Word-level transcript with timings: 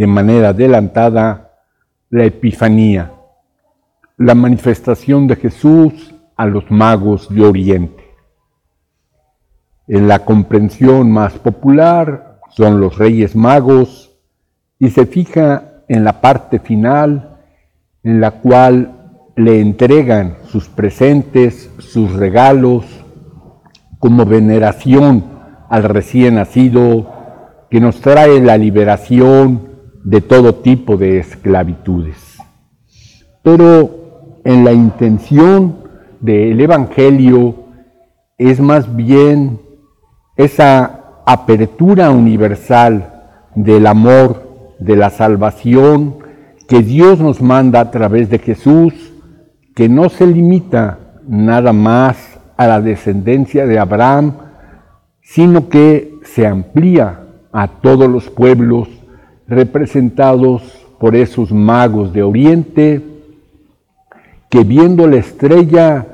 de 0.00 0.06
manera 0.06 0.48
adelantada 0.48 1.58
la 2.08 2.24
Epifanía, 2.24 3.12
la 4.16 4.34
manifestación 4.34 5.26
de 5.26 5.36
Jesús 5.36 6.14
a 6.36 6.46
los 6.46 6.70
magos 6.70 7.28
de 7.28 7.44
Oriente. 7.44 8.02
En 9.86 10.08
la 10.08 10.20
comprensión 10.20 11.10
más 11.10 11.34
popular 11.34 12.40
son 12.48 12.80
los 12.80 12.96
reyes 12.96 13.36
magos 13.36 14.16
y 14.78 14.88
se 14.88 15.04
fija 15.04 15.82
en 15.86 16.02
la 16.02 16.22
parte 16.22 16.60
final 16.60 17.36
en 18.02 18.22
la 18.22 18.30
cual 18.30 19.26
le 19.36 19.60
entregan 19.60 20.38
sus 20.46 20.70
presentes, 20.70 21.70
sus 21.76 22.14
regalos, 22.14 22.86
como 23.98 24.24
veneración 24.24 25.24
al 25.68 25.82
recién 25.82 26.36
nacido 26.36 27.12
que 27.70 27.82
nos 27.82 28.00
trae 28.00 28.40
la 28.40 28.56
liberación, 28.56 29.69
de 30.04 30.20
todo 30.20 30.54
tipo 30.56 30.96
de 30.96 31.18
esclavitudes. 31.18 32.38
Pero 33.42 34.40
en 34.44 34.64
la 34.64 34.72
intención 34.72 35.76
del 36.20 36.60
Evangelio 36.60 37.54
es 38.38 38.60
más 38.60 38.94
bien 38.94 39.60
esa 40.36 41.22
apertura 41.26 42.10
universal 42.10 43.22
del 43.54 43.86
amor, 43.86 44.76
de 44.78 44.96
la 44.96 45.10
salvación 45.10 46.16
que 46.68 46.82
Dios 46.82 47.18
nos 47.20 47.42
manda 47.42 47.80
a 47.80 47.90
través 47.90 48.30
de 48.30 48.38
Jesús, 48.38 48.94
que 49.74 49.88
no 49.88 50.08
se 50.08 50.26
limita 50.26 50.98
nada 51.26 51.72
más 51.72 52.38
a 52.56 52.66
la 52.66 52.80
descendencia 52.80 53.66
de 53.66 53.78
Abraham, 53.78 54.34
sino 55.20 55.68
que 55.68 56.14
se 56.22 56.46
amplía 56.46 57.26
a 57.52 57.68
todos 57.68 58.08
los 58.08 58.30
pueblos 58.30 58.88
representados 59.50 60.62
por 61.00 61.16
esos 61.16 61.50
magos 61.50 62.12
de 62.12 62.22
Oriente 62.22 63.02
que 64.48 64.62
viendo 64.62 65.08
la 65.08 65.16
estrella 65.16 66.06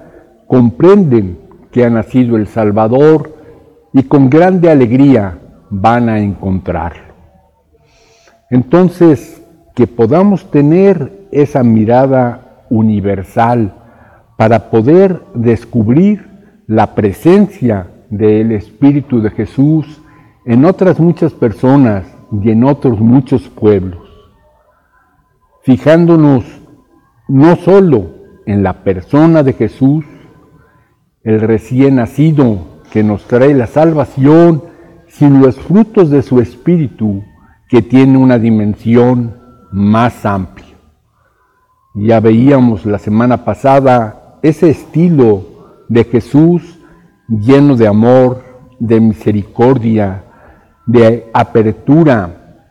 comprenden 0.47 1.39
que 1.71 1.85
ha 1.85 1.91
nacido 1.91 2.37
el 2.37 2.47
Salvador 2.47 3.37
y 3.93 4.05
con 4.05 4.31
grande 4.31 4.71
alegría 4.71 5.39
van 5.69 6.09
a 6.09 6.19
encontrarlo. 6.19 7.13
Entonces, 8.49 9.43
que 9.75 9.87
podamos 9.87 10.51
tener 10.51 11.29
esa 11.31 11.63
mirada 11.63 12.65
universal 12.71 13.75
para 14.39 14.71
poder 14.71 15.21
descubrir 15.35 16.27
la 16.67 16.95
presencia 16.95 17.89
del 18.09 18.53
Espíritu 18.53 19.21
de 19.21 19.31
Jesús 19.31 20.01
en 20.47 20.65
otras 20.65 20.99
muchas 20.99 21.35
personas 21.35 22.16
y 22.33 22.51
en 22.51 22.65
otros 22.65 23.01
muchos 23.01 23.49
pueblos, 23.49 24.03
fijándonos 25.63 26.45
no 27.29 27.57
solo 27.57 28.11
en 28.47 28.63
la 28.63 28.85
persona 28.85 29.43
de 29.43 29.53
Jesús, 29.53 30.05
el 31.23 31.41
recién 31.41 31.97
nacido 31.97 32.59
que 32.93 33.03
nos 33.03 33.25
trae 33.25 33.53
la 33.53 33.67
salvación, 33.67 34.63
sino 35.09 35.41
los 35.41 35.57
frutos 35.57 36.11
de 36.11 36.23
su 36.23 36.41
espíritu 36.41 37.25
que 37.69 37.83
tiene 37.83 38.17
una 38.17 38.39
dimensión 38.39 39.37
más 39.73 40.25
amplia. 40.25 40.77
Ya 41.95 42.21
veíamos 42.21 42.87
la 42.87 42.99
semana 42.99 43.45
pasada 43.45 44.39
ese 44.43 44.71
estilo 44.71 45.85
de 45.89 46.05
Jesús 46.05 46.79
lleno 47.29 47.75
de 47.77 47.89
amor, 47.89 48.45
de 48.79 49.01
misericordia, 49.01 50.26
de 50.87 51.29
apertura 51.35 52.63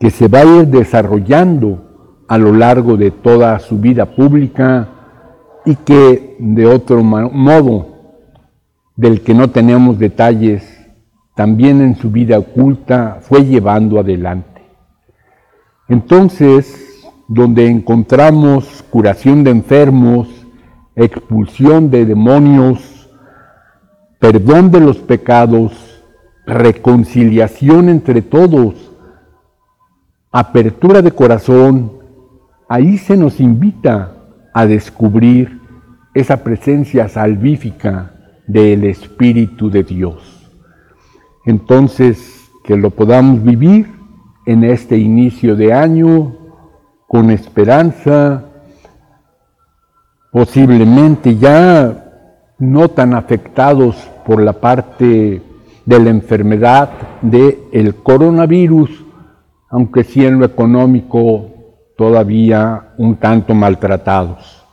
que 0.00 0.10
se 0.10 0.28
va 0.28 0.40
a 0.40 0.44
ir 0.44 0.66
desarrollando 0.66 2.24
a 2.28 2.38
lo 2.38 2.52
largo 2.52 2.96
de 2.96 3.10
toda 3.10 3.58
su 3.58 3.78
vida 3.78 4.06
pública 4.06 4.88
y 5.64 5.76
que 5.76 6.36
de 6.38 6.66
otro 6.66 7.02
modo 7.02 7.96
del 8.96 9.22
que 9.22 9.34
no 9.34 9.50
tenemos 9.50 9.98
detalles, 9.98 10.72
también 11.34 11.82
en 11.82 11.96
su 11.96 12.10
vida 12.10 12.38
oculta 12.38 13.18
fue 13.20 13.44
llevando 13.44 14.00
adelante. 14.00 14.62
Entonces, 15.88 17.04
donde 17.28 17.66
encontramos 17.66 18.84
curación 18.90 19.44
de 19.44 19.50
enfermos, 19.50 20.28
expulsión 20.94 21.90
de 21.90 22.06
demonios, 22.06 23.10
perdón 24.18 24.70
de 24.70 24.80
los 24.80 24.96
pecados, 24.98 25.85
reconciliación 26.46 27.88
entre 27.88 28.22
todos, 28.22 28.92
apertura 30.30 31.02
de 31.02 31.10
corazón, 31.10 31.92
ahí 32.68 32.98
se 32.98 33.16
nos 33.16 33.40
invita 33.40 34.12
a 34.54 34.66
descubrir 34.66 35.60
esa 36.14 36.42
presencia 36.42 37.08
salvífica 37.08 38.12
del 38.46 38.84
Espíritu 38.84 39.70
de 39.70 39.82
Dios. 39.82 40.50
Entonces, 41.44 42.48
que 42.64 42.76
lo 42.76 42.90
podamos 42.90 43.42
vivir 43.42 43.92
en 44.46 44.64
este 44.64 44.96
inicio 44.96 45.56
de 45.56 45.72
año 45.72 46.36
con 47.06 47.30
esperanza, 47.30 48.44
posiblemente 50.32 51.36
ya 51.36 52.04
no 52.58 52.88
tan 52.88 53.14
afectados 53.14 53.96
por 54.24 54.40
la 54.40 54.54
parte 54.54 55.42
de 55.86 56.00
la 56.00 56.10
enfermedad 56.10 56.90
del 57.22 57.58
el 57.72 57.94
coronavirus, 57.94 59.04
aunque 59.70 60.04
sí 60.04 60.26
en 60.26 60.40
lo 60.40 60.44
económico 60.44 61.50
todavía 61.96 62.92
un 62.98 63.16
tanto 63.16 63.54
maltratados. 63.54 64.64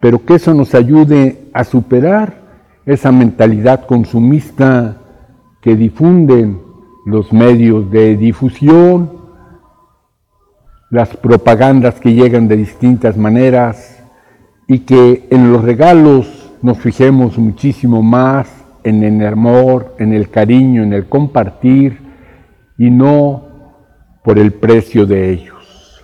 Pero 0.00 0.24
que 0.24 0.34
eso 0.34 0.54
nos 0.54 0.74
ayude 0.74 1.50
a 1.52 1.62
superar 1.62 2.34
esa 2.86 3.12
mentalidad 3.12 3.86
consumista 3.86 4.96
que 5.60 5.76
difunden 5.76 6.60
los 7.04 7.32
medios 7.32 7.90
de 7.90 8.16
difusión, 8.16 9.20
las 10.90 11.16
propagandas 11.16 12.00
que 12.00 12.14
llegan 12.14 12.48
de 12.48 12.56
distintas 12.56 13.16
maneras 13.16 14.02
y 14.66 14.80
que 14.80 15.28
en 15.30 15.52
los 15.52 15.62
regalos 15.62 16.52
nos 16.62 16.78
fijemos 16.78 17.38
muchísimo 17.38 18.02
más 18.02 18.59
en 18.84 19.02
el 19.02 19.26
amor, 19.26 19.94
en 19.98 20.12
el 20.12 20.30
cariño, 20.30 20.82
en 20.82 20.92
el 20.92 21.06
compartir 21.06 21.98
y 22.78 22.90
no 22.90 23.44
por 24.24 24.38
el 24.38 24.52
precio 24.52 25.06
de 25.06 25.30
ellos. 25.30 26.02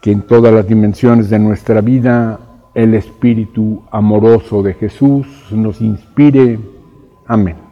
Que 0.00 0.12
en 0.12 0.22
todas 0.22 0.52
las 0.52 0.68
dimensiones 0.68 1.30
de 1.30 1.38
nuestra 1.38 1.80
vida 1.80 2.38
el 2.74 2.94
Espíritu 2.94 3.84
amoroso 3.90 4.62
de 4.62 4.74
Jesús 4.74 5.26
nos 5.50 5.80
inspire. 5.80 6.58
Amén. 7.26 7.65